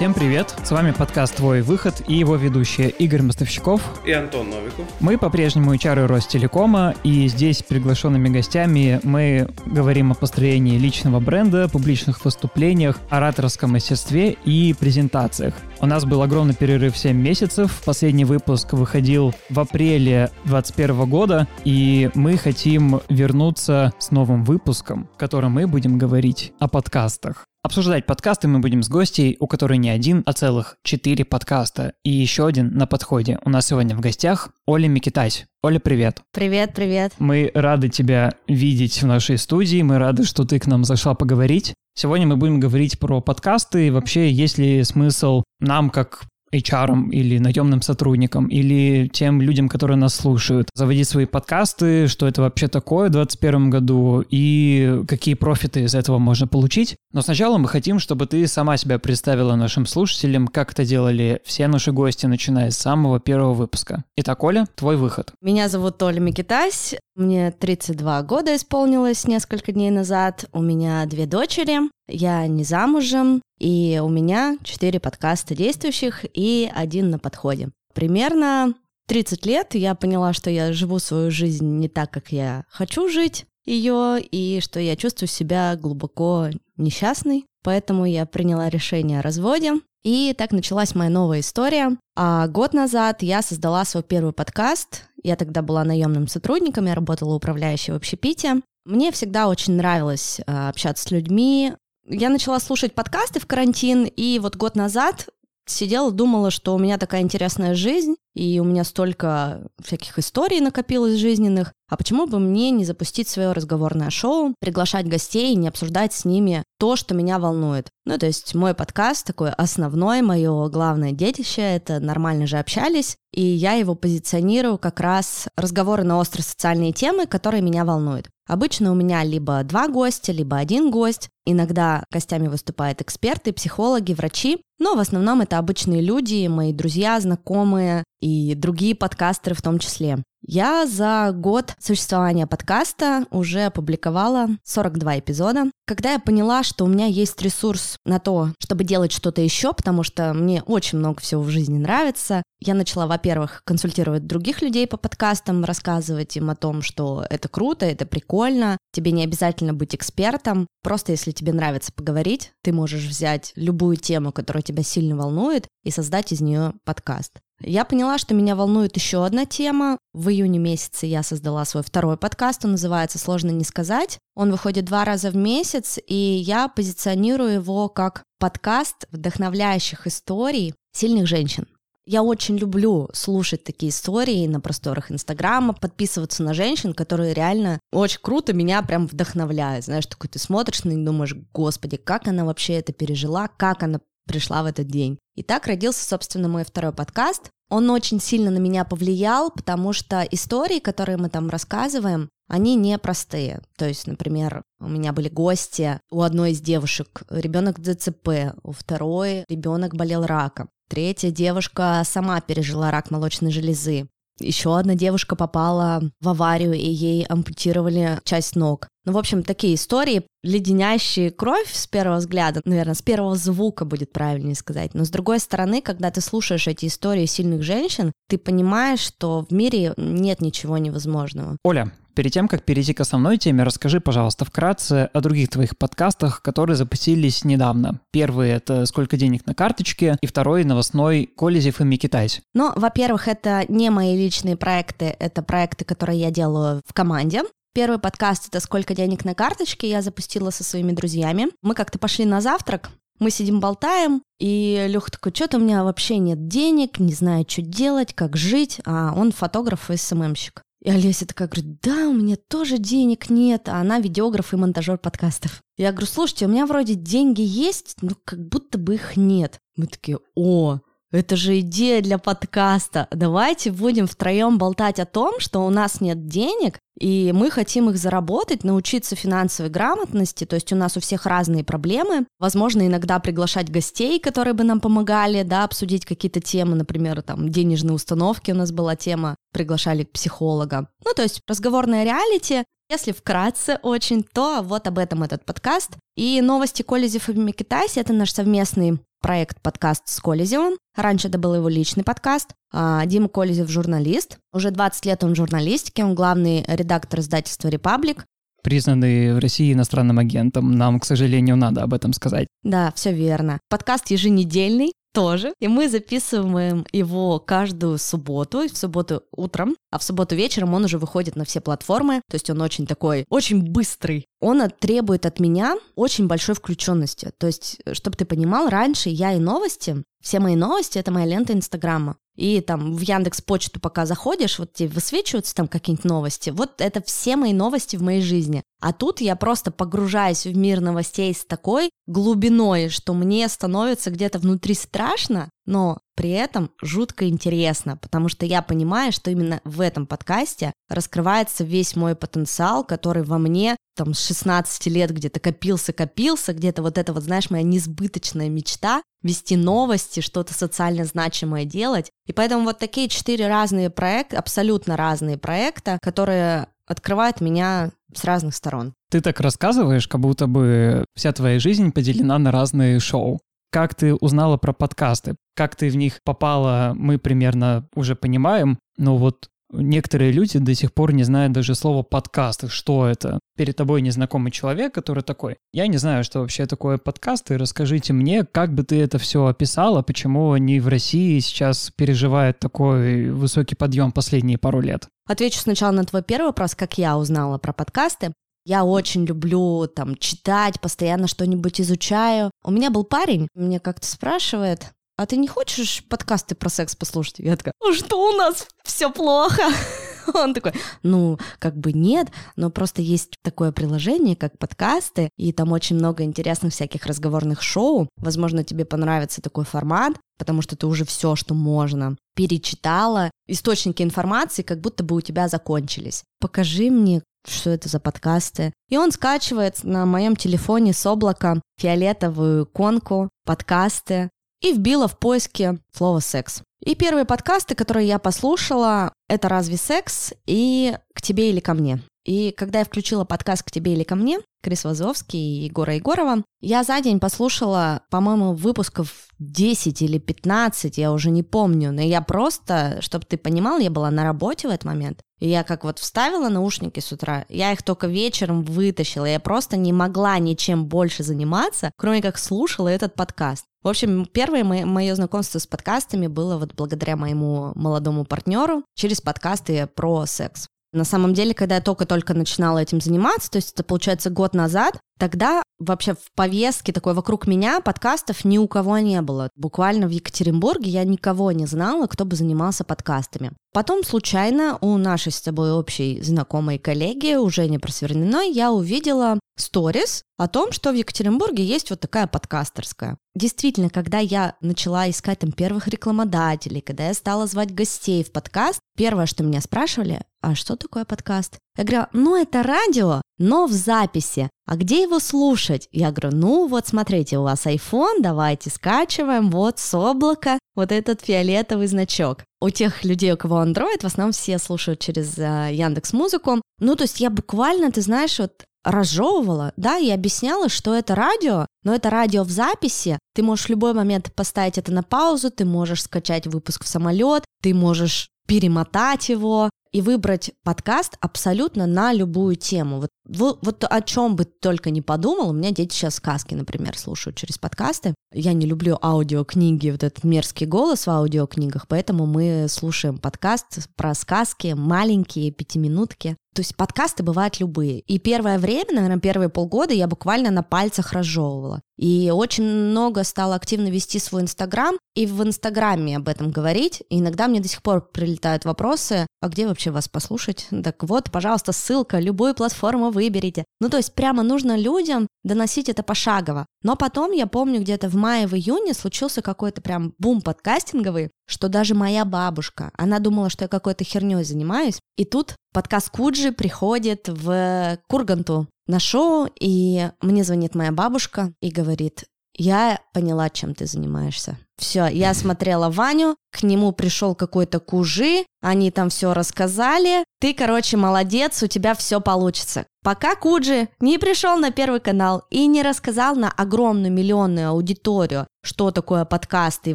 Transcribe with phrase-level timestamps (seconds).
[0.00, 0.54] Всем привет!
[0.64, 4.86] С вами подкаст «Твой выход» и его ведущие Игорь Мостовщиков и Антон Новиков.
[4.98, 12.24] Мы по-прежнему HR Ростелекома, и здесь приглашенными гостями мы говорим о построении личного бренда, публичных
[12.24, 15.52] выступлениях, ораторском мастерстве и презентациях.
[15.80, 17.82] У нас был огромный перерыв 7 месяцев.
[17.84, 25.18] Последний выпуск выходил в апреле 2021 года, и мы хотим вернуться с новым выпуском, в
[25.18, 27.49] котором мы будем говорить о подкастах.
[27.62, 31.92] Обсуждать подкасты мы будем с гостей, у которой не один, а целых четыре подкаста.
[32.04, 33.38] И еще один на подходе.
[33.44, 35.44] У нас сегодня в гостях Оля Микитась.
[35.62, 36.22] Оля, привет.
[36.32, 37.12] Привет, привет.
[37.18, 39.82] Мы рады тебя видеть в нашей студии.
[39.82, 41.74] Мы рады, что ты к нам зашла поговорить.
[41.94, 47.38] Сегодня мы будем говорить про подкасты и вообще есть ли смысл нам, как HR или
[47.38, 53.08] наемным сотрудникам, или тем людям, которые нас слушают, заводить свои подкасты, что это вообще такое
[53.08, 56.96] в 2021 году и какие профиты из этого можно получить.
[57.12, 61.68] Но сначала мы хотим, чтобы ты сама себя представила нашим слушателям, как это делали все
[61.68, 64.04] наши гости, начиная с самого первого выпуска.
[64.16, 65.32] Итак, Оля, твой выход.
[65.40, 71.80] Меня зовут Оля Микитась, мне 32 года исполнилось несколько дней назад, у меня две дочери,
[72.10, 77.70] я не замужем, и у меня четыре подкаста действующих и один на подходе.
[77.94, 78.74] Примерно
[79.06, 83.44] 30 лет я поняла, что я живу свою жизнь не так, как я хочу жить
[83.66, 87.46] ее, и что я чувствую себя глубоко несчастной.
[87.62, 89.74] Поэтому я приняла решение о разводе.
[90.02, 91.96] И так началась моя новая история.
[92.16, 95.04] А год назад я создала свой первый подкаст.
[95.22, 98.62] Я тогда была наемным сотрудником, я работала управляющей в общепите.
[98.86, 101.74] Мне всегда очень нравилось э, общаться с людьми,
[102.10, 105.28] я начала слушать подкасты в карантин, и вот год назад
[105.64, 111.18] сидела, думала, что у меня такая интересная жизнь, и у меня столько всяких историй накопилось
[111.18, 116.24] жизненных, а почему бы мне не запустить свое разговорное шоу, приглашать гостей не обсуждать с
[116.24, 117.88] ними то, что меня волнует?
[118.06, 123.42] Ну, то есть мой подкаст такой основной, мое главное детище, это «Нормально же общались», и
[123.42, 128.28] я его позиционирую как раз разговоры на острые социальные темы, которые меня волнуют.
[128.48, 131.28] Обычно у меня либо два гостя, либо один гость.
[131.46, 138.02] Иногда гостями выступают эксперты, психологи, врачи, но в основном это обычные люди, мои друзья, знакомые
[138.20, 140.22] и другие подкастеры в том числе.
[140.42, 145.64] Я за год существования подкаста уже опубликовала 42 эпизода.
[145.86, 150.02] Когда я поняла, что у меня есть ресурс на то, чтобы делать что-то еще, потому
[150.02, 154.96] что мне очень много всего в жизни нравится, я начала, во-первых, консультировать других людей по
[154.96, 160.66] подкастам, рассказывать им о том, что это круто, это прикольно, тебе не обязательно быть экспертом,
[160.82, 165.90] просто если тебе нравится поговорить, ты можешь взять любую тему, которая тебя сильно волнует, и
[165.90, 167.40] создать из нее подкаст.
[167.62, 169.98] Я поняла, что меня волнует еще одна тема.
[170.14, 174.18] В июне месяце я создала свой второй подкаст, он называется «Сложно не сказать».
[174.34, 181.26] Он выходит два раза в месяц, и я позиционирую его как подкаст вдохновляющих историй сильных
[181.26, 181.66] женщин.
[182.06, 188.20] Я очень люблю слушать такие истории на просторах Инстаграма, подписываться на женщин, которые реально очень
[188.20, 189.84] круто меня прям вдохновляют.
[189.84, 194.00] Знаешь, такой ты смотришь на них думаешь, господи, как она вообще это пережила, как она
[194.30, 195.18] пришла в этот день.
[195.34, 197.50] И так родился, собственно, мой второй подкаст.
[197.68, 203.60] Он очень сильно на меня повлиял, потому что истории, которые мы там рассказываем, они непростые.
[203.76, 209.44] То есть, например, у меня были гости, у одной из девушек ребенок ДЦП, у второй
[209.48, 210.68] ребенок болел раком.
[210.88, 214.08] Третья девушка сама пережила рак молочной железы.
[214.38, 218.88] Еще одна девушка попала в аварию, и ей ампутировали часть ног.
[219.10, 224.12] Ну, в общем, такие истории, леденящие кровь с первого взгляда, наверное, с первого звука будет
[224.12, 224.94] правильнее сказать.
[224.94, 229.52] Но с другой стороны, когда ты слушаешь эти истории сильных женщин, ты понимаешь, что в
[229.52, 231.56] мире нет ничего невозможного.
[231.64, 236.42] Оля, Перед тем, как перейти к основной теме, расскажи, пожалуйста, вкратце о других твоих подкастах,
[236.42, 238.00] которые запустились недавно.
[238.10, 242.40] Первый— это «Сколько денег на карточке», и второй— новостной «Колезев и Микитайс».
[242.52, 247.42] Ну, во-первых, это не мои личные проекты, это проекты, которые я делаю в команде.
[247.72, 251.46] Первый подкаст— это «Сколько денег на карточке» я запустила со своими друзьями.
[251.62, 252.90] Мы как-то пошли на завтрак,
[253.20, 257.62] мы сидим болтаем, и Леха такой, что-то у меня вообще нет денег, не знаю, что
[257.62, 260.64] делать, как жить, а он фотограф и СММщик.
[260.82, 264.98] И Олеся такая говорит, да, у меня тоже денег нет, а она видеограф и монтажер
[264.98, 265.60] подкастов.
[265.76, 269.60] Я говорю, слушайте, у меня вроде деньги есть, но как будто бы их нет.
[269.76, 270.80] Мы такие, о,
[271.12, 273.08] это же идея для подкаста.
[273.10, 277.96] Давайте будем втроем болтать о том, что у нас нет денег, и мы хотим их
[277.96, 282.26] заработать, научиться финансовой грамотности, то есть у нас у всех разные проблемы.
[282.38, 287.94] Возможно, иногда приглашать гостей, которые бы нам помогали, да, обсудить какие-то темы, например, там, денежные
[287.94, 290.88] установки у нас была тема, приглашали психолога.
[291.04, 295.92] Ну, то есть разговорная реалити, если вкратце очень, то вот об этом этот подкаст.
[296.16, 300.76] И новости Колезев и Микитайси— это наш совместный проект подкаст с Колезевым.
[300.96, 302.50] Раньше это был его личный подкаст.
[302.72, 304.38] А, Дима Колезев журналист.
[304.52, 308.24] Уже 20 лет он в журналистике, он главный редактор издательства «Репаблик»
[308.62, 310.72] признанный в России иностранным агентом.
[310.76, 312.46] Нам, к сожалению, надо об этом сказать.
[312.62, 313.58] Да, все верно.
[313.68, 315.52] Подкаст еженедельный, тоже.
[315.60, 320.98] И мы записываем его каждую субботу, в субботу утром, а в субботу вечером он уже
[320.98, 322.22] выходит на все платформы.
[322.28, 324.26] То есть он очень такой, очень быстрый.
[324.40, 327.32] Он требует от меня очень большой включенности.
[327.38, 331.52] То есть, чтобы ты понимал, раньше я и новости, все мои новости— это моя лента
[331.52, 336.48] Инстаграма и там в Яндекс Почту пока заходишь, вот тебе высвечиваются там какие-нибудь новости.
[336.48, 338.62] Вот это все мои новости в моей жизни.
[338.80, 344.38] А тут я просто погружаюсь в мир новостей с такой глубиной, что мне становится где-то
[344.38, 350.06] внутри страшно, но при этом жутко интересно, потому что я понимаю, что именно в этом
[350.06, 356.82] подкасте раскрывается весь мой потенциал, который во мне там с 16 лет где-то копился-копился, где-то
[356.82, 362.10] вот это вот, знаешь, моя несбыточная мечта вести новости, что-то социально значимое делать.
[362.26, 368.54] И поэтому вот такие четыре разные проекта, абсолютно разные проекта, которые открывают меня с разных
[368.54, 368.94] сторон.
[369.10, 373.40] Ты так рассказываешь, как будто бы вся твоя жизнь поделена на разные шоу.
[373.70, 375.36] Как ты узнала про подкасты?
[375.54, 380.92] Как ты в них попала, мы примерно уже понимаем, но вот Некоторые люди до сих
[380.92, 383.38] пор не знают даже слова подкасты, что это.
[383.56, 388.44] Перед тобой незнакомый человек, который такой, я не знаю, что вообще такое подкасты, расскажите мне,
[388.44, 394.12] как бы ты это все описала, почему они в России сейчас переживают такой высокий подъем
[394.12, 395.06] последние пару лет.
[395.28, 398.32] Отвечу сначала на твой первый вопрос, как я узнала про подкасты.
[398.64, 402.50] Я очень люблю там читать, постоянно что-нибудь изучаю.
[402.64, 407.40] У меня был парень, мне как-то спрашивает, а ты не хочешь подкасты про секс послушать?
[407.40, 409.62] Я такая, ну что у нас все плохо?
[410.34, 410.72] Он такой,
[411.02, 416.24] ну, как бы нет, но просто есть такое приложение, как подкасты, и там очень много
[416.24, 418.08] интересных всяких разговорных шоу.
[418.16, 423.30] Возможно, тебе понравится такой формат, потому что ты уже все, что можно, перечитала.
[423.46, 426.24] Источники информации как будто бы у тебя закончились.
[426.40, 428.72] Покажи мне, что это за подкасты.
[428.88, 435.78] И он скачивает на моем телефоне с облака фиолетовую иконку, подкасты, и вбила в поиске
[435.92, 436.62] слово «секс».
[436.84, 442.00] И первые подкасты, которые я послушала, это «Разве секс?» и «К тебе или ко мне?».
[442.24, 446.42] И когда я включила подкаст «К тебе или ко мне», Крис Вазовский и Егора Егорова,
[446.60, 452.20] я за день послушала, по-моему, выпусков 10 или 15, я уже не помню, но я
[452.20, 455.98] просто, чтобы ты понимал, я была на работе в этот момент, и я как вот
[455.98, 461.22] вставила наушники с утра, я их только вечером вытащила, я просто не могла ничем больше
[461.22, 463.64] заниматься, кроме как слушала этот подкаст.
[463.82, 469.86] В общем, первое мое знакомство с подкастами было вот благодаря моему молодому партнеру через подкасты
[469.86, 470.68] про секс.
[470.92, 474.98] На самом деле, когда я только-только начинала этим заниматься, то есть это, получается, год назад,
[475.18, 479.50] тогда вообще в повестке такой вокруг меня подкастов ни у кого не было.
[479.54, 483.52] Буквально в Екатеринбурге я никого не знала, кто бы занимался подкастами.
[483.72, 490.22] Потом случайно у нашей с тобой общей знакомой коллеги, у Жени Просверниной, я увидела сторис
[490.38, 493.16] о том, что в Екатеринбурге есть вот такая подкастерская.
[493.36, 498.80] Действительно, когда я начала искать там первых рекламодателей, когда я стала звать гостей в подкаст,
[498.96, 501.58] первое, что меня спрашивали, а что такое подкаст?
[501.76, 504.48] Я говорю, ну это радио, но в записи.
[504.66, 505.88] А где его слушать?
[505.92, 511.20] Я говорю, ну вот смотрите, у вас iPhone, давайте скачиваем вот с облака вот этот
[511.22, 512.44] фиолетовый значок.
[512.60, 516.62] У тех людей, у кого Android, в основном все слушают через uh, Яндекс Музыку.
[516.78, 521.66] Ну, то есть я буквально, ты знаешь, вот разжевывала, да, и объясняла, что это радио,
[521.84, 523.18] но это радио в записи.
[523.34, 527.44] Ты можешь в любой момент поставить это на паузу, ты можешь скачать выпуск в самолет,
[527.62, 533.06] ты можешь перемотать его и выбрать подкаст абсолютно на любую тему.
[533.28, 537.36] Вот, вот, о чем бы только не подумал, у меня дети сейчас сказки, например, слушают
[537.36, 538.14] через подкасты.
[538.32, 544.14] Я не люблю аудиокниги, вот этот мерзкий голос в аудиокнигах, поэтому мы слушаем подкаст про
[544.14, 546.36] сказки, маленькие пятиминутки.
[546.54, 548.00] То есть подкасты бывают любые.
[548.00, 551.80] И первое время, наверное, первые полгода я буквально на пальцах разжевывала.
[552.00, 557.02] И очень много стала активно вести свой Инстаграм, и в Инстаграме об этом говорить.
[557.10, 560.66] И иногда мне до сих пор прилетают вопросы, а где вообще вас послушать?
[560.82, 563.66] Так вот, пожалуйста, ссылка, любую платформу выберите.
[563.82, 566.64] Ну, то есть прямо нужно людям доносить это пошагово.
[566.82, 571.68] Но потом, я помню, где-то в мае, в июне случился какой-то прям бум подкастинговый, что
[571.68, 575.00] даже моя бабушка, она думала, что я какой-то херней занимаюсь.
[575.16, 581.70] И тут подкаст Куджи приходит в Курганту на шоу, и мне звонит моя бабушка и
[581.70, 584.58] говорит, я поняла, чем ты занимаешься.
[584.76, 590.24] Все, я смотрела Ваню, к нему пришел какой-то кужи, они там все рассказали.
[590.40, 592.86] Ты, короче, молодец, у тебя все получится.
[593.02, 598.90] Пока Куджи не пришел на Первый канал и не рассказал на огромную миллионную аудиторию, что
[598.90, 599.94] такое подкасты и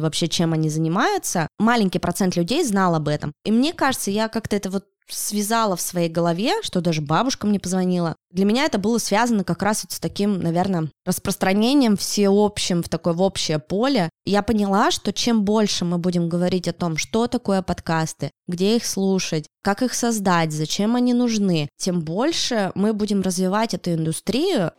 [0.00, 3.32] вообще чем они занимаются, маленький процент людей знал об этом.
[3.44, 7.60] И мне кажется, я как-то это вот связала в своей голове, что даже бабушка мне
[7.60, 8.16] позвонила.
[8.30, 13.14] Для меня это было связано как раз вот с таким, наверное, распространением всеобщим в такое
[13.14, 14.10] в общее поле.
[14.24, 18.84] я поняла, что чем больше мы будем говорить о том, что такое подкасты, где их
[18.84, 24.72] слушать, как их создать, зачем они нужны, тем больше мы будем развивать эту индустрию,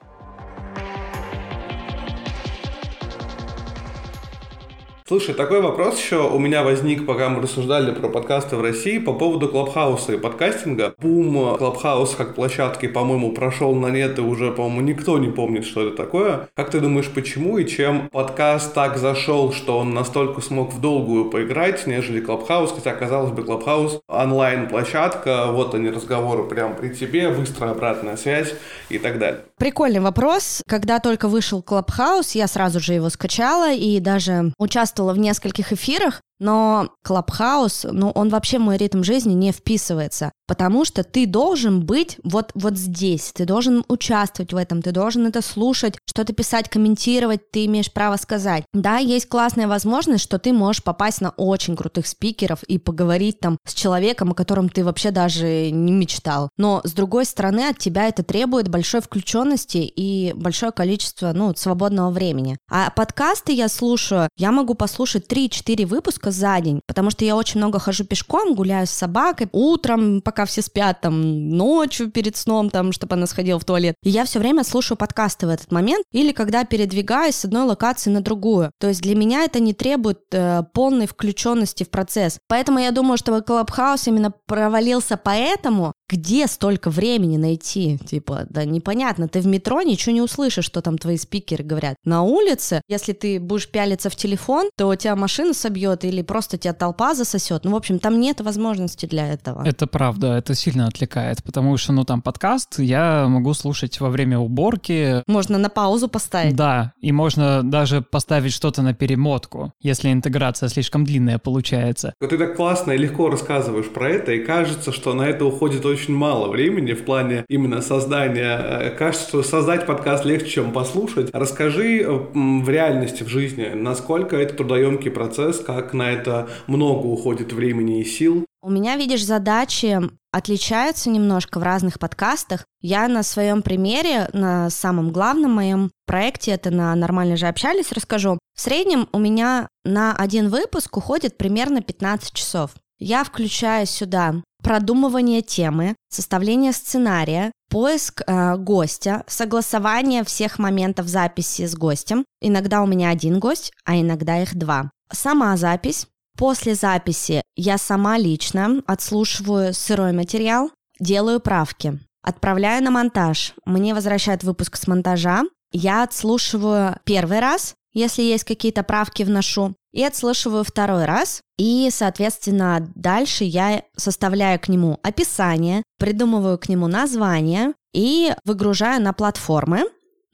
[5.07, 9.13] Слушай, такой вопрос еще у меня возник, пока мы рассуждали про подкасты в России по
[9.13, 10.95] поводу Clubhouse'а и подкастинга.
[10.97, 15.87] Бум Clubhouse как площадки, по-моему, прошел на нет, и уже, по-моему, никто не помнит, что
[15.87, 16.49] это такое.
[16.55, 21.29] Как ты думаешь, почему и чем подкаст так зашел, что он настолько смог в долгую
[21.29, 27.71] поиграть, нежели Clubhouse, хотя, казалось бы, Clubhouse онлайн-площадка, вот они разговоры прямо при тебе, быстрая
[27.71, 28.53] обратная связь
[28.89, 29.43] и так далее.
[29.57, 30.61] Прикольный вопрос.
[30.67, 36.21] Когда только вышел Clubhouse, я сразу же его скачала и даже участвовала в нескольких эфирах,
[36.39, 41.85] но Clubhouse, ну, он вообще в мой ритм жизни не вписывается, потому что ты должен
[41.85, 46.69] быть вот, вот здесь, ты должен участвовать в этом, ты должен это слушать, что-то писать,
[46.69, 48.63] комментировать, ты имеешь право сказать.
[48.73, 53.57] Да, есть классная возможность, что ты можешь попасть на очень крутых спикеров и поговорить там
[53.67, 56.49] с человеком, о котором ты вообще даже не мечтал.
[56.57, 62.11] Но, с другой стороны, от тебя это требует большой включенности и большое количество, ну, свободного
[62.11, 62.57] времени.
[62.69, 67.35] А подкасты я слушаю, я могу послушать 3-4 выпуска нагрузка за день, потому что я
[67.35, 72.69] очень много хожу пешком, гуляю с собакой, утром, пока все спят, там, ночью перед сном,
[72.69, 73.95] там, чтобы она сходила в туалет.
[74.03, 78.11] И я все время слушаю подкасты в этот момент, или когда передвигаюсь с одной локации
[78.11, 78.71] на другую.
[78.79, 82.39] То есть для меня это не требует э, полной включенности в процесс.
[82.47, 87.97] Поэтому я думаю, что Clubhouse именно провалился поэтому, где столько времени найти?
[87.97, 91.95] Типа, да непонятно, ты в метро ничего не услышишь, что там твои спикеры говорят.
[92.05, 96.57] На улице, если ты будешь пялиться в телефон, то у тебя машина собьет или просто
[96.57, 97.65] тебя толпа засосет.
[97.65, 99.63] Ну, в общем, там нет возможности для этого.
[99.65, 104.39] Это правда, это сильно отвлекает, потому что, ну, там подкаст я могу слушать во время
[104.39, 105.23] уборки.
[105.27, 106.55] Можно на паузу поставить.
[106.55, 112.13] Да, и можно даже поставить что-то на перемотку, если интеграция слишком длинная получается.
[112.19, 116.07] Ты так классно и легко рассказываешь про это, и кажется, что на это уходит очень
[116.07, 118.57] очень мало времени в плане именно создания.
[118.57, 121.29] Э, кажется, что создать подкаст легче, чем послушать.
[121.33, 127.53] Расскажи э, в реальности, в жизни, насколько это трудоемкий процесс, как на это много уходит
[127.53, 128.45] времени и сил.
[128.61, 129.99] У меня, видишь, задачи
[130.31, 132.65] отличаются немножко в разных подкастах.
[132.81, 138.37] Я на своем примере, на самом главном моем проекте, это на «Нормально же общались», расскажу.
[138.55, 142.71] В среднем у меня на один выпуск уходит примерно 15 часов.
[142.99, 151.75] Я включаю сюда продумывание темы, составление сценария, поиск э, гостя, согласование всех моментов записи с
[151.75, 152.25] гостем.
[152.41, 154.91] Иногда у меня один гость, а иногда их два.
[155.11, 156.07] Сама запись.
[156.37, 163.53] После записи я сама лично отслушиваю сырой материал, делаю правки, отправляю на монтаж.
[163.65, 165.43] Мне возвращают выпуск с монтажа.
[165.71, 171.41] Я отслушиваю первый раз, если есть какие-то правки вношу, и отслушиваю второй раз.
[171.57, 179.13] И, соответственно, дальше я составляю к нему описание, придумываю к нему название и выгружаю на
[179.13, 179.85] платформы.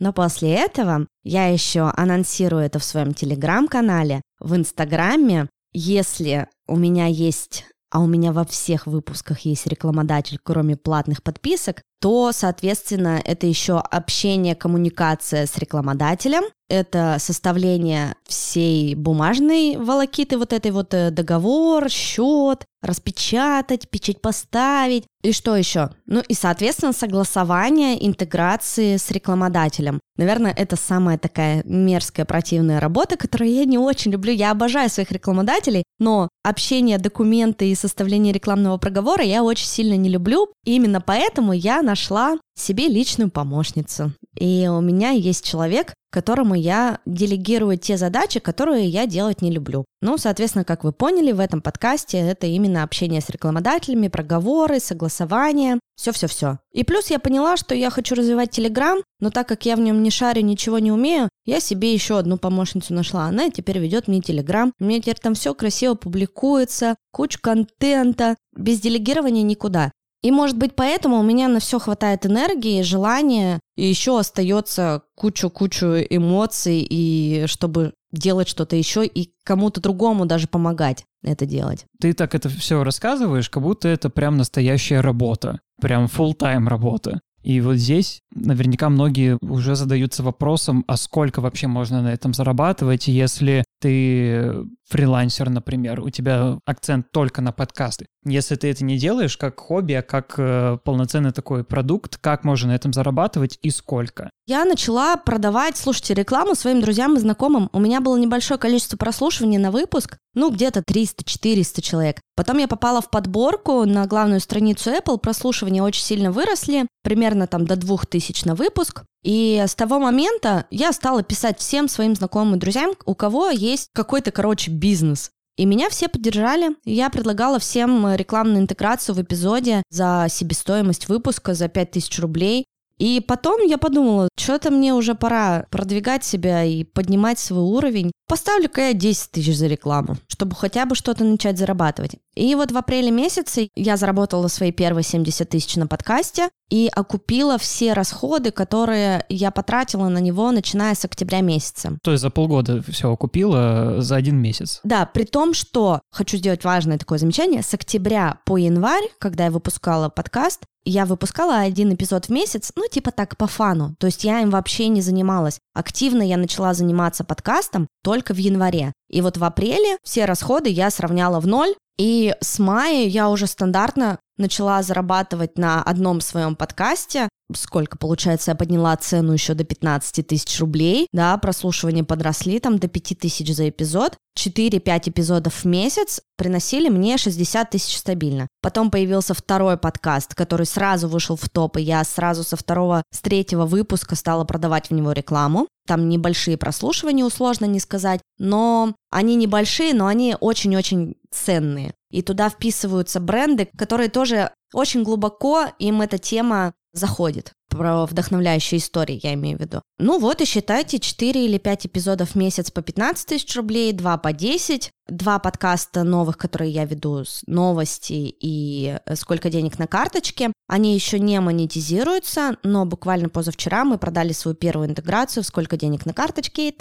[0.04, 5.48] Но после этого я еще анонсирую это в своем телеграм-канале, в инстаграме.
[5.72, 11.84] Если у меня есть а у меня во всех выпусках есть рекламодатель, кроме платных подписок,
[12.04, 20.72] то, соответственно, это еще общение, коммуникация с рекламодателем, это составление всей бумажной волокиты, вот этой
[20.72, 25.06] вот э, договор, счет, распечатать, печать поставить.
[25.22, 25.92] И что еще?
[26.06, 30.00] Ну и, соответственно, согласование интеграции с рекламодателем.
[30.18, 34.34] Наверное, это самая такая мерзкая, противная работа, которую я не очень люблю.
[34.34, 40.10] Я обожаю своих рекламодателей, но общение, документы и составление рекламного проговора я очень сильно не
[40.10, 40.50] люблю.
[40.66, 44.14] И именно поэтому я нашла себе личную помощницу.
[44.40, 49.86] И у меня есть человек, которому я делегирую те задачи, которые я делать не люблю.
[50.02, 55.80] Ну, соответственно, как вы поняли, в этом подкасте это именно общение с рекламодателями, проговоры, согласование,
[55.96, 56.58] все-все-все.
[56.72, 60.02] И плюс я поняла, что я хочу развивать Телеграм, но так как я в нем
[60.02, 63.26] не шарю, ничего не умею, я себе еще одну помощницу нашла.
[63.26, 64.72] Она теперь ведет мне Телеграм.
[64.80, 68.36] У меня теперь там все красиво публикуется, куча контента.
[68.56, 69.92] Без делегирования никуда.
[70.24, 75.98] И, может быть, поэтому у меня на все хватает энергии, желания, и еще остается кучу-кучу
[76.10, 81.86] эмоций, и чтобы делать что-то еще и кому-то другому даже помогать это делать.
[82.00, 87.20] Ты так это все рассказываешь, как будто это прям настоящая работа, прям full тайм работа.
[87.44, 93.08] И вот здесь наверняка многие уже задаются вопросом, а сколько вообще можно на этом зарабатывать,
[93.08, 98.06] если ты фрилансер, например, у тебя акцент только на подкасты.
[98.26, 102.70] Если ты это не делаешь как хобби, а как э, полноценный такой продукт, как можно
[102.70, 104.30] на этом зарабатывать и сколько?
[104.46, 107.70] Я начала продавать, слушайте, рекламу своим друзьям и знакомым.
[107.74, 112.22] У меня было небольшое количество прослушиваний на выпуск, ну, где-то 300-400 человек.
[112.36, 117.66] Потом я попала в подборку на главную страницу Apple, прослушивания очень сильно выросли, примерно там
[117.66, 119.04] до 2000 на выпуск.
[119.24, 123.90] И с того момента я стала писать всем своим знакомым и друзьям, у кого есть
[123.94, 125.32] какой-то, короче, бизнес.
[125.56, 126.76] И меня все поддержали.
[126.84, 132.66] Я предлагала всем рекламную интеграцию в эпизоде за себестоимость выпуска за 5000 рублей.
[132.98, 138.12] И потом я подумала, что-то мне уже пора продвигать себя и поднимать свой уровень.
[138.28, 142.16] Поставлю-ка я 10 тысяч за рекламу, чтобы хотя бы что-то начать зарабатывать.
[142.36, 147.58] И вот в апреле месяце я заработала свои первые 70 тысяч на подкасте и окупила
[147.58, 151.98] все расходы, которые я потратила на него, начиная с октября месяца.
[152.02, 154.80] То есть за полгода все окупила за один месяц?
[154.84, 159.52] Да, при том, что, хочу сделать важное такое замечание, с октября по январь, когда я
[159.52, 163.96] выпускала подкаст, я выпускала один эпизод в месяц, ну, типа так, по фану.
[164.00, 165.60] То есть я им вообще не занималась.
[165.74, 168.92] Активно я начала заниматься подкастом только в январе.
[169.10, 173.48] И вот в апреле все расходы я сравняла в ноль, и с мая я уже
[173.48, 177.30] стандартно начала зарабатывать на одном своем подкасте.
[177.56, 182.88] Сколько, получается, я подняла цену еще до 15 тысяч рублей, да, прослушивания подросли там до
[182.88, 184.16] 5 тысяч за эпизод.
[184.40, 188.48] 4-5 эпизодов в месяц приносили мне 60 тысяч стабильно.
[188.62, 193.20] Потом появился второй подкаст, который сразу вышел в топ, и я сразу со второго, с
[193.20, 195.68] третьего выпуска стала продавать в него рекламу.
[195.86, 201.94] Там небольшие прослушивания, сложно не сказать, но они небольшие, но они очень-очень ценные.
[202.14, 209.20] И туда вписываются бренды, которые тоже очень глубоко им эта тема заходит про вдохновляющие истории,
[209.24, 209.82] я имею в виду.
[209.98, 214.18] Ну вот и считайте 4 или 5 эпизодов в месяц по 15 тысяч рублей, 2
[214.18, 220.52] по 10, два подкаста новых, которые я веду, новости и э, сколько денег на карточке.
[220.68, 226.14] Они еще не монетизируются, но буквально позавчера мы продали свою первую интеграцию сколько денег на
[226.14, 226.74] карточке,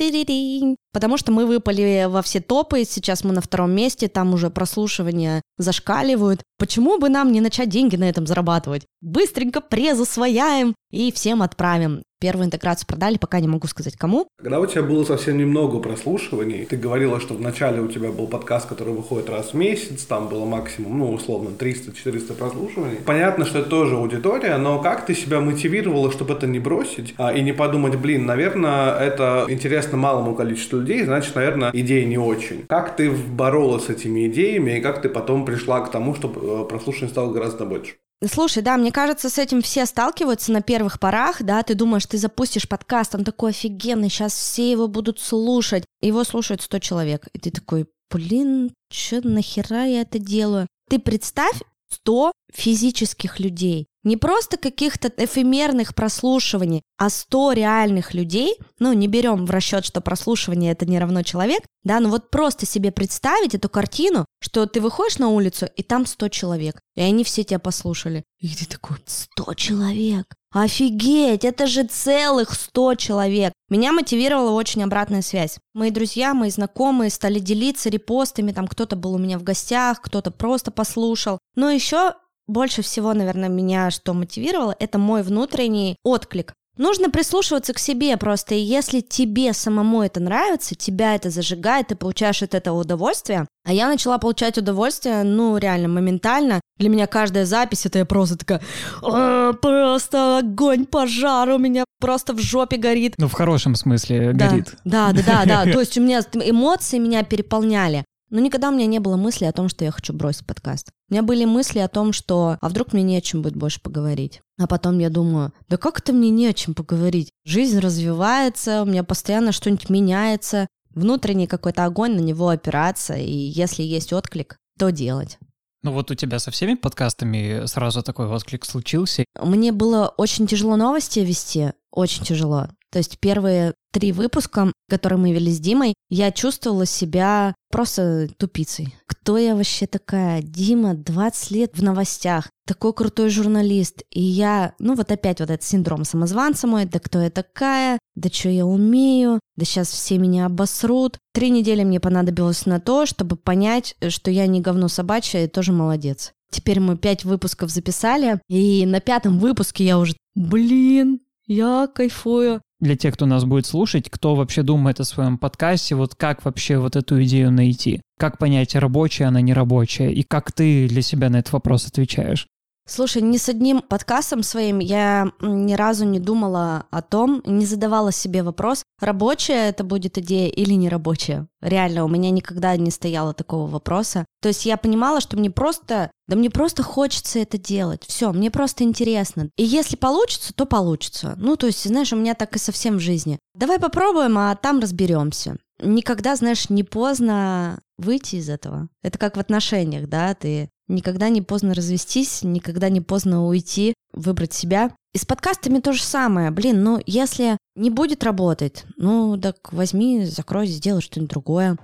[0.92, 5.42] потому что мы выпали во все топы, сейчас мы на втором месте, там уже прослушивания
[5.58, 6.42] зашкаливают.
[6.58, 8.86] Почему бы нам не начать деньги на этом зарабатывать?
[9.00, 12.02] Быстренько презу свояем и всем отправим.
[12.20, 14.28] Первую интеграцию продали, пока не могу сказать кому.
[14.38, 18.68] Когда у тебя было совсем немного прослушиваний, ты говорила, что вначале у тебя был подкаст,
[18.68, 22.98] который выходит раз в месяц, там было максимум, ну, условно, 300-400 прослушиваний.
[23.04, 27.32] Понятно, что это тоже аудитория, но как ты себя мотивировала, чтобы это не бросить а,
[27.32, 32.66] и не подумать, блин, наверное, это интересно малому количеству людей, значит, наверное, идея не очень.
[32.68, 36.64] Как ты боролась с этими идеями и как ты потом пришла к тому, чтобы э,
[36.66, 37.94] прослушиваний стало гораздо больше?
[38.30, 42.18] Слушай, да, мне кажется, с этим все сталкиваются на первых порах, да, ты думаешь, ты
[42.18, 47.38] запустишь подкаст, он такой офигенный, сейчас все его будут слушать, его слушают 100 человек, и
[47.40, 50.68] ты такой, блин, что нахера я это делаю?
[50.88, 58.92] Ты представь 100 физических людей, не просто каких-то эфемерных прослушиваний, а 100 реальных людей, ну,
[58.92, 62.92] не берем в расчет, что прослушивание это не равно человек, да, ну вот просто себе
[62.92, 67.44] представить эту картину, что ты выходишь на улицу, и там 100 человек, и они все
[67.44, 68.24] тебя послушали.
[68.38, 73.54] И ты такой, 100 человек, Офигеть, это же целых 100 человек.
[73.70, 75.56] Меня мотивировала очень обратная связь.
[75.72, 80.30] Мои друзья, мои знакомые стали делиться репостами, там кто-то был у меня в гостях, кто-то
[80.30, 81.38] просто послушал.
[81.56, 82.14] Но еще
[82.46, 86.54] больше всего, наверное, меня что мотивировало, это мой внутренний отклик.
[86.78, 91.96] Нужно прислушиваться к себе просто, и если тебе самому это нравится, тебя это зажигает, ты
[91.96, 93.46] получаешь от этого удовольствие.
[93.66, 96.62] А я начала получать удовольствие, ну, реально, моментально.
[96.78, 98.62] Для меня каждая запись, это я просто такая,
[99.02, 103.14] «А, просто огонь, пожар у меня просто в жопе горит.
[103.18, 104.74] Ну, в хорошем смысле да, горит.
[104.84, 105.64] Да, да, да, да.
[105.72, 108.04] То есть у меня эмоции меня переполняли.
[108.32, 110.88] Но никогда у меня не было мысли о том, что я хочу бросить подкаст.
[111.10, 113.78] У меня были мысли о том, что а вдруг мне не о чем будет больше
[113.82, 114.40] поговорить.
[114.58, 117.30] А потом я думаю, да как это мне не о чем поговорить?
[117.44, 123.82] Жизнь развивается, у меня постоянно что-нибудь меняется, внутренний какой-то огонь на него опираться, и если
[123.82, 125.38] есть отклик, то делать.
[125.82, 129.26] Ну вот у тебя со всеми подкастами сразу такой отклик случился?
[129.38, 132.68] Мне было очень тяжело новости вести, очень тяжело.
[132.90, 138.94] То есть первые три выпуска, которые мы вели с Димой, я чувствовала себя просто тупицей.
[139.06, 140.42] Кто я вообще такая?
[140.42, 144.02] Дима, 20 лет в новостях, такой крутой журналист.
[144.10, 148.28] И я, ну вот опять вот этот синдром самозванца мой, да кто я такая, да
[148.30, 151.18] что я умею, да сейчас все меня обосрут.
[151.32, 155.72] Три недели мне понадобилось на то, чтобы понять, что я не говно собачье и тоже
[155.72, 156.32] молодец.
[156.50, 162.60] Теперь мы пять выпусков записали, и на пятом выпуске я уже, блин, я кайфую.
[162.82, 166.78] Для тех, кто нас будет слушать, кто вообще думает о своем подкасте, вот как вообще
[166.78, 168.00] вот эту идею найти?
[168.18, 170.10] Как понять, рабочая она, не рабочая?
[170.10, 172.48] И как ты для себя на этот вопрос отвечаешь?
[172.94, 178.12] Слушай, ни с одним подкастом своим я ни разу не думала о том, не задавала
[178.12, 181.48] себе вопрос, рабочая это будет идея или не рабочая.
[181.62, 184.26] Реально, у меня никогда не стояло такого вопроса.
[184.42, 188.04] То есть я понимала, что мне просто, да мне просто хочется это делать.
[188.06, 189.48] Все, мне просто интересно.
[189.56, 191.34] И если получится, то получится.
[191.38, 193.38] Ну, то есть, знаешь, у меня так и совсем в жизни.
[193.54, 198.88] Давай попробуем, а там разберемся никогда, знаешь, не поздно выйти из этого.
[199.02, 204.52] Это как в отношениях, да, ты никогда не поздно развестись, никогда не поздно уйти, выбрать
[204.52, 204.90] себя.
[205.14, 206.50] И с подкастами то же самое.
[206.50, 211.78] Блин, ну если не будет работать, ну так возьми, закрой, сделай что-нибудь другое.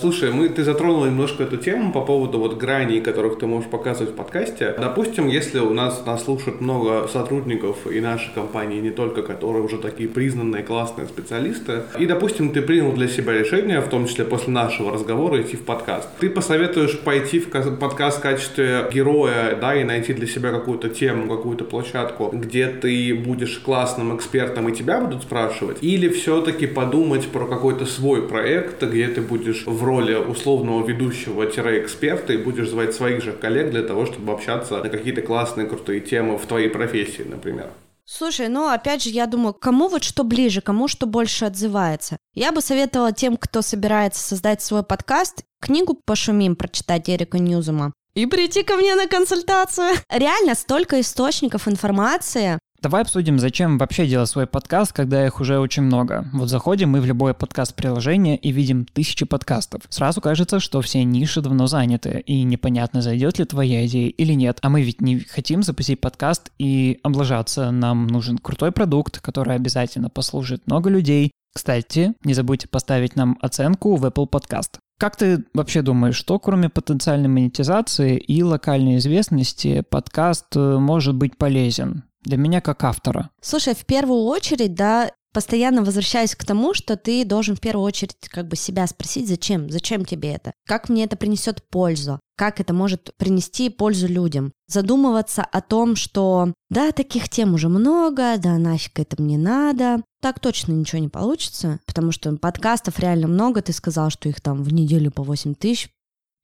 [0.00, 4.14] Слушай, мы, ты затронул немножко эту тему по поводу вот граней, которых ты можешь показывать
[4.14, 4.74] в подкасте.
[4.78, 9.76] Допустим, если у нас нас слушает много сотрудников и нашей компании, не только, которые уже
[9.76, 14.54] такие признанные классные специалисты, и, допустим, ты принял для себя решение, в том числе после
[14.54, 16.08] нашего разговора, идти в подкаст.
[16.18, 21.28] Ты посоветуешь пойти в подкаст в качестве героя, да, и найти для себя какую-то тему,
[21.28, 27.46] какую-то площадку, где ты будешь классным экспертом и тебя будут спрашивать, или все-таки подумать про
[27.46, 33.32] какой-то свой проект, где ты будешь в роли условного ведущего-эксперта и будешь звать своих же
[33.32, 37.70] коллег для того, чтобы общаться на какие-то классные, крутые темы в твоей профессии, например.
[38.04, 42.16] Слушай, ну опять же, я думаю, кому вот что ближе, кому что больше отзывается.
[42.34, 48.26] Я бы советовала тем, кто собирается создать свой подкаст, книгу «Пошумим» прочитать Эрика Ньюзума и
[48.26, 49.94] прийти ко мне на консультацию.
[50.10, 55.82] Реально столько источников информации, Давай обсудим, зачем вообще делать свой подкаст, когда их уже очень
[55.82, 56.26] много.
[56.32, 59.82] Вот заходим мы в любое подкаст-приложение и видим тысячи подкастов.
[59.90, 64.60] Сразу кажется, что все ниши давно заняты, и непонятно, зайдет ли твоя идея или нет.
[64.62, 67.70] А мы ведь не хотим запустить подкаст и облажаться.
[67.70, 71.32] Нам нужен крутой продукт, который обязательно послужит много людей.
[71.54, 74.78] Кстати, не забудьте поставить нам оценку в Apple Podcast.
[74.98, 81.36] Как ты вообще думаешь, что кроме потенциальной монетизации и локальной известности подкаст э, может быть
[81.36, 82.04] полезен?
[82.22, 83.30] Для меня как автора?
[83.40, 88.16] Слушай, в первую очередь, да, постоянно возвращаюсь к тому, что ты должен в первую очередь
[88.28, 92.72] как бы себя спросить, зачем, зачем тебе это, как мне это принесет пользу, как это
[92.72, 94.52] может принести пользу людям.
[94.66, 100.02] Задумываться о том, что да, таких тем уже много, да, нафиг это мне надо.
[100.20, 104.62] Так точно ничего не получится, потому что подкастов реально много, ты сказал, что их там
[104.62, 105.90] в неделю по 8 тысяч,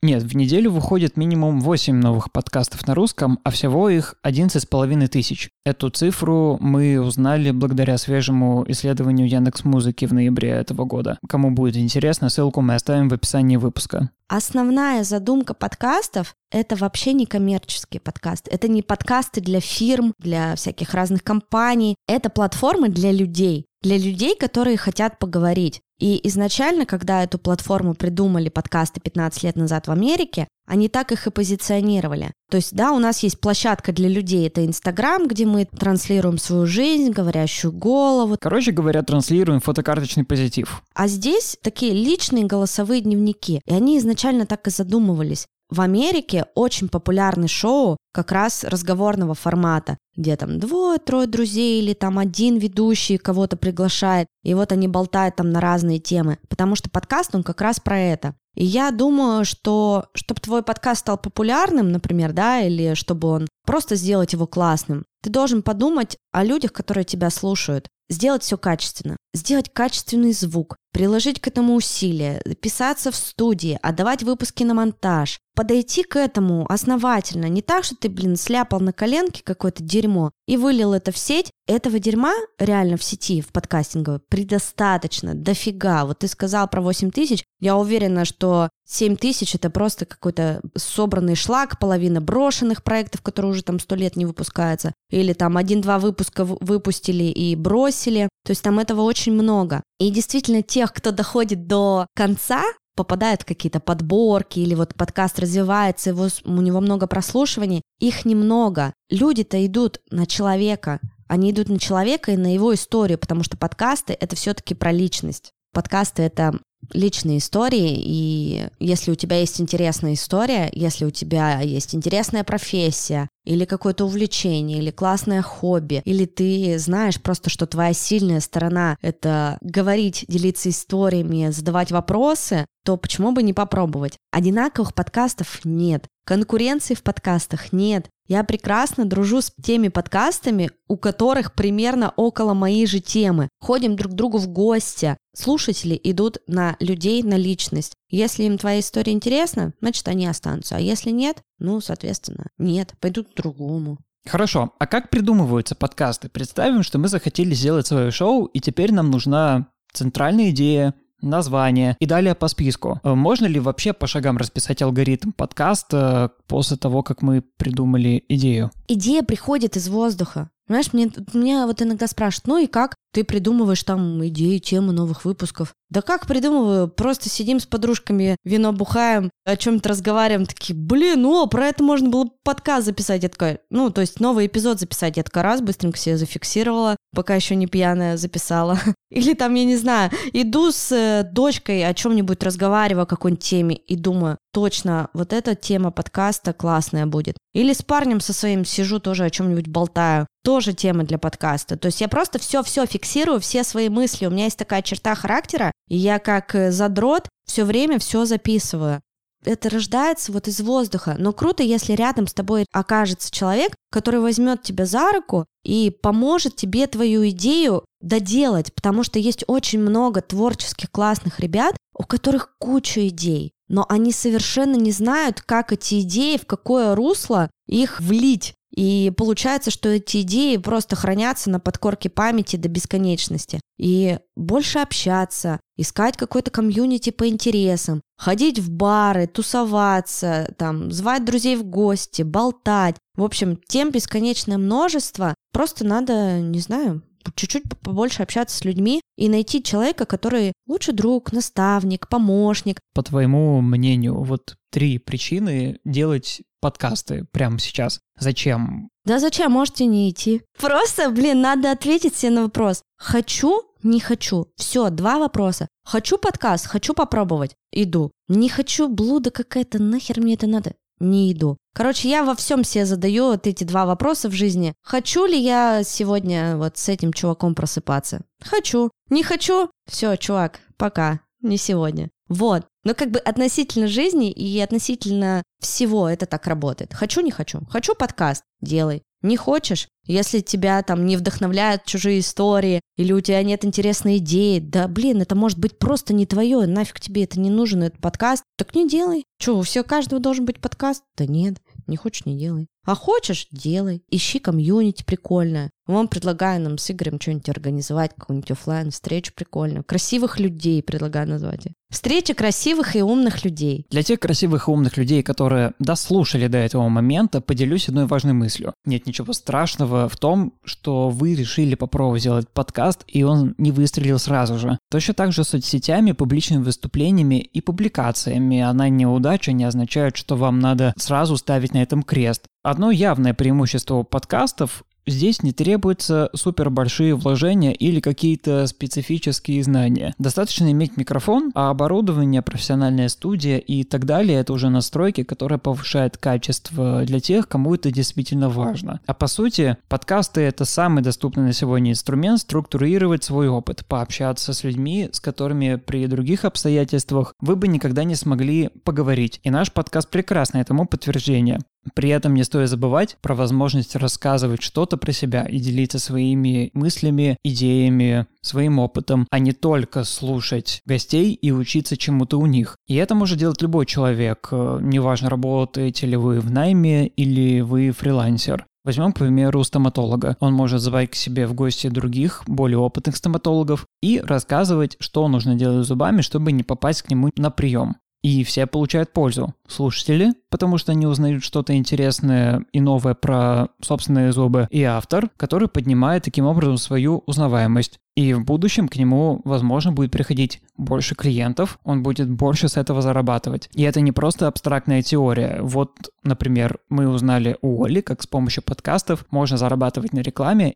[0.02, 5.50] нет, в неделю выходит минимум 8 новых подкастов на русском, а всего их 11,5 тысяч.
[5.64, 11.18] Эту цифру мы узнали благодаря свежему исследованию Яндекс Музыки в ноябре этого года.
[11.28, 14.10] Кому будет интересно, ссылку мы оставим в описании выпуска.
[14.28, 18.50] Основная задумка подкастов— это вообще не коммерческие подкасты.
[18.50, 21.94] Это не подкасты для фирм, для всяких разных компаний.
[22.06, 23.66] Это платформы для людей.
[23.82, 25.80] Для людей, которые хотят поговорить.
[25.98, 31.26] И изначально, когда эту платформу придумали подкасты 15 лет назад в Америке, они так их
[31.26, 32.32] и позиционировали.
[32.50, 36.66] То есть, да, у нас есть площадка для людей, это Инстаграм, где мы транслируем свою
[36.66, 38.36] жизнь, говорящую голову.
[38.40, 40.82] Короче говоря, транслируем фотокарточный позитив.
[40.94, 43.62] А здесь такие личные голосовые дневники.
[43.64, 45.46] И они изначально так и задумывались.
[45.68, 52.18] В Америке очень популярны шоу как раз разговорного формата, где там двое-трое друзей или там
[52.18, 57.34] один ведущий кого-то приглашает, и вот они болтают там на разные темы, потому что подкаст,
[57.34, 58.34] он как раз про это.
[58.54, 63.96] И я думаю, что чтобы твой подкаст стал популярным, например, да, или чтобы он просто
[63.96, 69.70] сделать его классным, ты должен подумать о людях, которые тебя слушают, сделать все качественно, сделать
[69.70, 76.16] качественный звук, приложить к этому усилия, писаться в студии, отдавать выпуски на монтаж, подойти к
[76.16, 81.12] этому основательно, не так, что ты, блин, сляпал на коленке какое-то дерьмо и вылил это
[81.12, 81.50] в сеть.
[81.66, 86.04] Этого дерьма реально в сети, в подкастинговой, предостаточно, дофига.
[86.04, 91.34] Вот ты сказал про 8 тысяч, я уверена, что 7 тысяч это просто какой-то собранный
[91.34, 96.44] шлак, половина брошенных проектов, которые уже там сто лет не выпускаются, или там один-два выпуска
[96.44, 98.28] выпустили и бросили.
[98.44, 99.82] То есть там этого очень много.
[99.98, 102.62] И действительно тех, кто доходит до конца,
[102.94, 108.94] попадает в какие-то подборки, или вот подкаст развивается, его, у него много прослушиваний, их немного.
[109.10, 114.16] Люди-то идут на человека, они идут на человека и на его историю, потому что подкасты—
[114.20, 115.50] это все-таки про личность.
[115.72, 116.58] Подкасты— это
[116.92, 123.28] личные истории, и если у тебя есть интересная история, если у тебя есть интересная профессия,
[123.44, 129.58] или какое-то увлечение, или классное хобби, или ты знаешь просто, что твоя сильная сторона— это
[129.60, 134.18] говорить, делиться историями, задавать вопросы, то почему бы не попробовать?
[134.32, 138.10] Одинаковых подкастов нет, конкуренции в подкастах нет.
[138.26, 143.48] Я прекрасно дружу с теми подкастами, у которых примерно около моей же темы.
[143.60, 145.16] Ходим друг к другу в гости.
[145.34, 147.92] Слушатели идут на людей, на личность.
[148.10, 150.76] Если им твоя история интересна, значит, они останутся.
[150.76, 153.98] А если нет, ну, соответственно, нет, пойдут к другому.
[154.26, 156.28] Хорошо, а как придумываются подкасты?
[156.28, 162.06] Представим, что мы захотели сделать свое шоу, и теперь нам нужна центральная идея, название и
[162.06, 163.00] далее по списку.
[163.02, 168.70] Э, можно ли вообще по шагам расписать алгоритм подкаста после того, как мы придумали идею?
[168.88, 170.50] Идея приходит из воздуха.
[170.68, 175.24] Знаешь, мне, меня вот иногда спрашивают, ну и как ты придумываешь там идеи, темы новых
[175.24, 175.72] выпусков?
[175.88, 176.86] Да как придумываю?
[176.86, 182.10] Просто сидим с подружками, вино бухаем, о чем-то разговариваем, такие, блин, о, про это можно
[182.10, 183.22] было подкаст записать.
[183.22, 185.16] Я такая, ну, то есть новый эпизод записать.
[185.16, 188.78] Я такая раз, быстренько себе зафиксировала, пока еще не пьяная записала.
[189.10, 193.76] Или там, я не знаю, иду с э, дочкой о чем-нибудь разговариваю, о какой-нибудь теме,
[193.76, 197.36] и думаю, точно, вот эта тема подкаста классная будет.
[197.54, 200.26] Или с парнем со своим сижу, тоже о чем-нибудь болтаю.
[200.44, 201.76] Тоже тема для подкаста.
[201.76, 203.05] То есть я просто все-все фиксирую,
[203.40, 204.26] все свои мысли.
[204.26, 209.00] У меня есть такая черта характера, и я как э, задрот все время все записываю.
[209.44, 211.14] Это рождается вот из воздуха.
[211.18, 216.56] Но круто, если рядом с тобой окажется человек, который возьмет тебя за руку и поможет
[216.56, 223.06] тебе твою идею доделать, потому что есть очень много творческих классных ребят, у которых куча
[223.08, 228.54] идей, но они совершенно не знают, как эти идеи, в какое русло их влить.
[228.76, 233.60] И получается, что эти идеи просто хранятся на подкорке памяти до бесконечности.
[233.78, 241.56] И больше общаться, искать какой-то комьюнити по интересам, ходить в бары, тусоваться, там, звать друзей
[241.56, 242.96] в гости, болтать.
[243.16, 245.34] В общем, тем бесконечное множество.
[245.52, 247.02] Просто надо, не знаю,
[247.34, 252.78] чуть-чуть побольше общаться с людьми и найти человека, который лучший друг, наставник, помощник.
[252.94, 258.00] По твоему мнению, вот три причины делать подкасты прямо сейчас.
[258.18, 258.88] Зачем?
[259.04, 259.52] Да зачем?
[259.52, 260.42] Можете не идти.
[260.58, 262.82] Просто, блин, надо ответить себе на вопрос.
[262.98, 264.48] Хочу, не хочу.
[264.56, 265.68] Все, два вопроса.
[265.84, 267.54] Хочу подкаст, хочу попробовать.
[267.70, 268.10] Иду.
[268.26, 270.72] Не хочу, блуда какая-то, нахер мне это надо?
[270.98, 271.56] Не иду.
[271.72, 274.74] Короче, я во всем себе задаю вот эти два вопроса в жизни.
[274.82, 278.22] Хочу ли я сегодня вот с этим чуваком просыпаться?
[278.42, 278.90] Хочу.
[279.08, 279.70] Не хочу?
[279.88, 281.20] Все, чувак, пока.
[281.42, 282.10] Не сегодня.
[282.28, 282.66] Вот.
[282.84, 286.94] Но как бы относительно жизни и относительно всего это так работает.
[286.94, 287.60] Хочу, не хочу.
[287.68, 288.42] Хочу подкаст?
[288.60, 289.02] Делай.
[289.22, 289.88] Не хочешь?
[290.04, 295.20] Если тебя там не вдохновляют чужие истории, или у тебя нет интересной идеи, да блин,
[295.20, 298.88] это может быть просто не твое, нафиг тебе это не нужен, этот подкаст, так не
[298.88, 299.24] делай.
[299.40, 301.02] Че, у всего каждого должен быть подкаст?
[301.16, 302.68] Да нет, не хочешь, не делай.
[302.86, 304.02] А хочешь– делай.
[304.10, 305.70] Ищи комьюнити прикольное.
[305.86, 309.84] Вам предлагаю нам с Игорем что-нибудь организовать, какую-нибудь офлайн встречу прикольную.
[309.84, 311.68] Красивых людей предлагаю назвать.
[311.88, 313.86] Встреча красивых и умных людей.
[313.90, 318.74] Для тех красивых и умных людей, которые дослушали до этого момента, поделюсь одной важной мыслью.
[318.84, 324.18] Нет ничего страшного в том, что вы решили попробовать сделать подкаст, и он не выстрелил
[324.18, 324.78] сразу же.
[324.90, 328.60] Точно так же соцсетями, публичными выступлениями и публикациями.
[328.60, 332.46] Она неудача не означает, что вам надо сразу ставить на этом крест.
[332.66, 340.16] Одно явное преимущество подкастов Здесь не требуются супер большие вложения или какие-то специфические знания.
[340.18, 346.16] Достаточно иметь микрофон, а оборудование, профессиональная студия и так далее– это уже настройки, которые повышают
[346.16, 349.00] качество для тех, кому это действительно важно.
[349.06, 354.64] А по сути, подкасты– это самый доступный на сегодня инструмент структурировать свой опыт, пообщаться с
[354.64, 359.40] людьми, с которыми при других обстоятельствах вы бы никогда не смогли поговорить.
[359.44, 361.60] И наш подкаст прекрасное этому подтверждение.
[361.94, 367.36] При этом не стоит забывать про возможность рассказывать что-то про себя и делиться своими мыслями,
[367.44, 372.76] идеями, своим опытом, а не только слушать гостей и учиться чему-то у них.
[372.86, 377.92] И это может делать любой человек, э, неважно, работаете ли вы в найме или вы
[377.92, 378.66] фрилансер.
[378.86, 380.36] Возьмем, к примеру, стоматолога.
[380.38, 385.56] Он может звать к себе в гости других, более опытных стоматологов и рассказывать, что нужно
[385.56, 387.96] делать зубами, чтобы не попасть к нему на прием.
[388.26, 389.54] И все получают пользу.
[389.68, 395.68] Слушатели, потому что они узнают что-то интересное и новое про собственные зубы, и автор, который
[395.68, 398.00] поднимает таким образом свою узнаваемость.
[398.16, 403.00] И в будущем к нему, возможно, будет приходить больше клиентов, он будет больше с этого
[403.00, 403.70] зарабатывать.
[403.74, 405.60] И это не просто абстрактная теория.
[405.60, 405.92] Вот,
[406.24, 410.74] например, мы узнали у Оли, как с помощью подкастов можно зарабатывать на рекламе.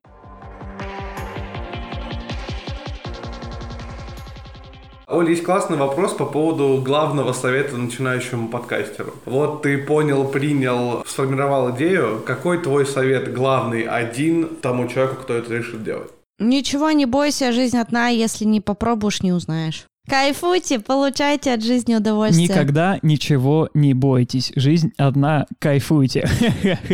[5.10, 9.14] Оля, есть классный вопрос по поводу главного совета начинающему подкастеру.
[9.24, 12.22] Вот ты понял, принял, сформировал идею.
[12.24, 16.10] Какой твой совет главный один тому человеку, кто это решит делать?
[16.38, 19.86] Ничего не бойся, жизнь одна, если не попробуешь, не узнаешь.
[20.08, 22.48] Кайфуйте, получайте от жизни удовольствие.
[22.48, 24.52] Никогда ничего не бойтесь.
[24.56, 26.28] Жизнь одна, кайфуйте.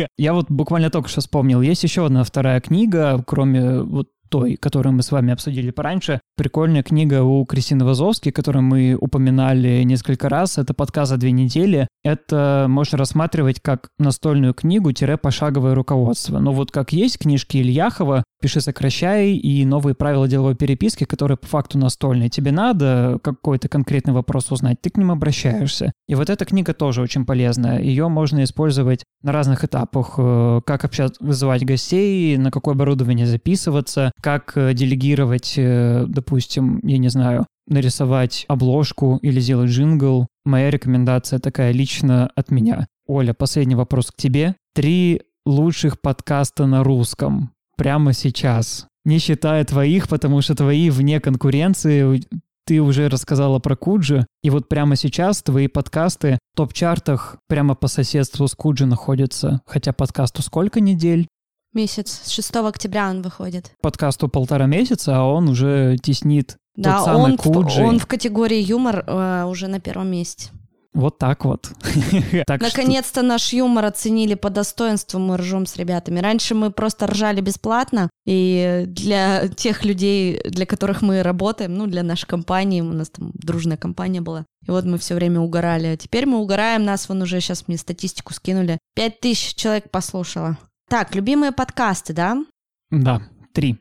[0.17, 1.61] Я вот буквально только что вспомнил.
[1.61, 6.19] Есть еще одна вторая книга, кроме вот той, которую мы с вами обсудили пораньше.
[6.35, 10.57] Прикольная книга у Кристины Вазовски, которую мы упоминали несколько раз.
[10.57, 11.87] Это подкаст за две недели.
[12.03, 16.39] Это можно рассматривать как настольную книгу-пошаговое руководство.
[16.39, 21.47] Но вот как есть книжки Ильяхова, пиши, сокращай и новые правила деловой переписки, которые по
[21.47, 22.29] факту настольные.
[22.29, 25.91] Тебе надо какой-то конкретный вопрос узнать, ты к ним обращаешься.
[26.07, 27.81] И вот эта книга тоже очень полезная.
[27.81, 30.15] Ее можно использовать на разных этапах.
[30.17, 36.97] Э, как общаться, вызывать гостей, на какое оборудование записываться, как э, делегировать, э, допустим, я
[36.97, 40.27] не знаю, нарисовать обложку или сделать джингл.
[40.45, 42.87] Моя рекомендация такая лично от меня.
[43.07, 44.55] Оля, последний вопрос к тебе.
[44.73, 48.87] Три лучших подкаста на русском прямо сейчас.
[49.05, 52.23] Не считая твоих, потому что твои вне конкуренции.
[52.65, 57.87] Ты уже рассказала про Куджи, и вот прямо сейчас твои подкасты в топ-чартах прямо по
[57.87, 59.61] соседству с Куджи находятся.
[59.65, 61.27] Хотя подкасту сколько недель?
[61.73, 62.21] Месяц.
[62.25, 63.71] С 6 октября он выходит.
[63.81, 67.81] Подкасту полтора месяца, а он уже теснит да, тот самый он Куджи.
[67.81, 70.51] В, он в категории юмор э, уже на первом месте.
[70.93, 71.69] Вот так вот.
[72.47, 73.21] так Наконец-то что...
[73.21, 76.19] наш юмор оценили по достоинству, мы ржем с ребятами.
[76.19, 82.01] Раньше мы просто ржали бесплатно, и для тех людей, для которых мы работаем, ну, для
[82.01, 85.87] нашей компании, у нас там дружная компания была, и вот мы все время угорали.
[85.87, 88.79] А теперь мы угораем, нас вон уже сейчас мне статистику скинули.
[88.95, 90.57] Пять тысяч человек послушало.
[90.89, 92.45] Так, любимые подкасты, да?
[92.91, 93.21] Да,
[93.53, 93.77] три.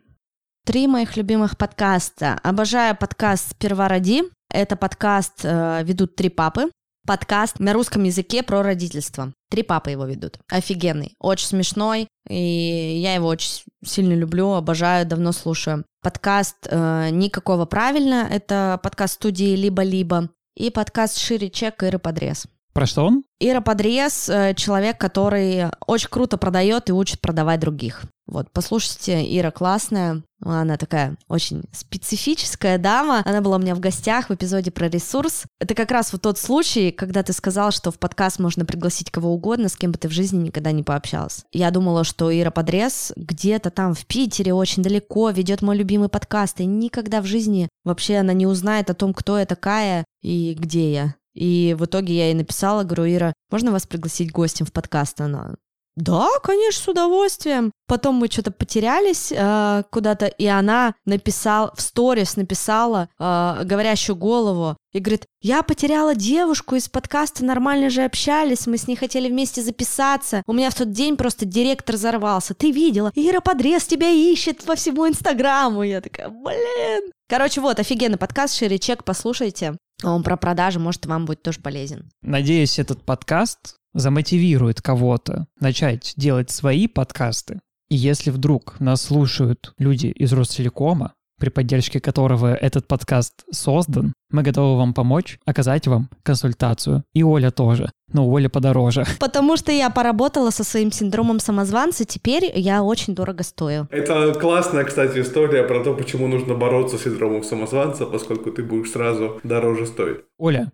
[0.64, 2.40] Три моих любимых подкаста.
[2.42, 4.24] Обожаю подкаст «Сперва роди».
[4.52, 6.68] Это подкаст э, ведут три папы.
[7.06, 9.32] Подкаст на русском языке про родительство.
[9.50, 10.40] Три папы его ведут.
[10.50, 11.14] Офигенный.
[11.20, 12.08] Очень смешной.
[12.28, 15.84] И я его очень сильно люблю, обожаю, давно слушаю.
[16.02, 18.26] Подкаст э, «Никакого правильно».
[18.28, 20.30] Это подкаст студии «Либо-либо».
[20.56, 22.48] И подкаст «Шире чек» Иры Подрез.
[22.76, 23.24] Про что он?
[23.40, 28.02] Ира Подрез э,— человек, который очень круто продает и учит продавать других.
[28.26, 33.22] Вот, послушайте, Ира классная, она такая очень специфическая дама.
[33.24, 35.44] Она была у меня в гостях в эпизоде про ресурс.
[35.58, 39.32] Это как раз вот тот случай, когда ты сказал, что в подкаст можно пригласить кого
[39.32, 41.44] угодно, с кем бы ты в жизни никогда не пообщался.
[41.52, 46.60] Я думала, что Ира Подрез где-то там в Питере, очень далеко, ведет мой любимый подкаст,
[46.60, 50.92] и никогда в жизни вообще она не узнает о том, кто я такая и где
[50.92, 51.14] я.
[51.37, 55.20] И в итоге я ей написала, говорю, Ира, можно вас пригласить гостем в подкаст?
[55.20, 55.55] Она,
[55.96, 57.72] да, конечно, с удовольствием.
[57.87, 64.77] Потом мы что-то потерялись э, куда-то, и она написала, в сторис написала э, говорящую голову,
[64.92, 69.62] и говорит, я потеряла девушку из подкаста, нормально же общались, мы с ней хотели вместе
[69.62, 70.42] записаться.
[70.46, 72.55] У меня в тот день просто директор взорвался.
[72.55, 73.11] Ты видела?
[73.14, 75.83] Ира Подрез тебя ищет по всему Инстаграму.
[75.83, 77.11] Я такая, блин.
[77.29, 79.77] Короче, вот, офигенный подкаст, шире чек, послушайте.
[80.02, 82.11] Он про продажи, может, вам будет тоже полезен.
[82.22, 87.61] Надеюсь, этот подкаст замотивирует кого-то начать делать свои подкасты.
[87.88, 94.42] И если вдруг нас слушают люди из Ростелекома, при поддержке которого этот подкаст создан, мы
[94.42, 97.05] готовы вам помочь, оказать вам консультацию.
[97.14, 97.90] И Оля тоже.
[98.12, 99.05] Но Оля подороже.
[99.20, 103.87] Потому что я поработала со своим синдромом самозванца, теперь я очень дорого стою.
[103.90, 108.90] Это классная, кстати, история про то, почему нужно бороться с синдромом самозванца, поскольку ты будешь
[108.90, 110.18] сразу дороже стоить.
[110.38, 110.72] Оля,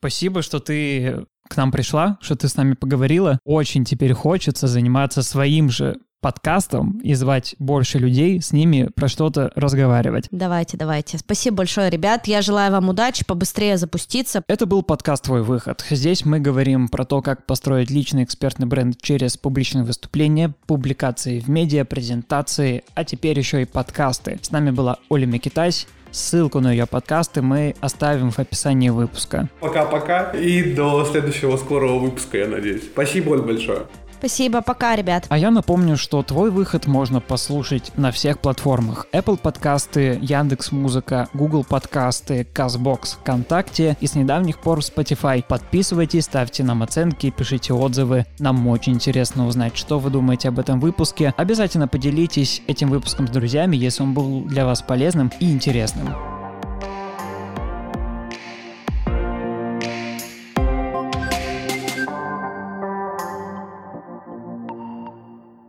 [0.00, 3.38] спасибо, что ты к нам пришла, что ты с нами поговорила.
[3.44, 9.52] Очень теперь хочется заниматься своим же подкастом и звать больше людей, с ними про что-то
[9.56, 10.26] разговаривать.
[10.30, 11.18] Давайте, давайте.
[11.18, 12.26] Спасибо большое, ребят.
[12.26, 14.42] Я желаю вам удачи, побыстрее запуститься.
[14.48, 15.84] Это был подкаст «Твой выход».
[15.90, 21.50] Здесь мы говорим про то, как построить личный экспертный бренд через публичные выступления, публикации в
[21.50, 24.38] медиа, презентации, а теперь еще и подкасты.
[24.40, 25.86] С нами была Оля Микитась.
[26.10, 29.50] Ссылку на ее подкасты мы оставим в описании выпуска.
[29.60, 32.84] Пока-пока и до следующего скорого выпуска, я надеюсь.
[32.84, 33.82] Спасибо, Оль, большое.
[34.18, 35.26] Спасибо, пока, ребят.
[35.28, 39.06] А я напомню, что твой выход можно послушать на всех платформах.
[39.12, 45.44] Apple подкасты, Яндекс Музыка, Google подкасты, Казбокс, ВКонтакте и с недавних пор Spotify.
[45.46, 48.26] Подписывайтесь, ставьте нам оценки, пишите отзывы.
[48.38, 51.34] Нам очень интересно узнать, что вы думаете об этом выпуске.
[51.36, 56.08] Обязательно поделитесь этим выпуском с друзьями, если он был для вас полезным и интересным.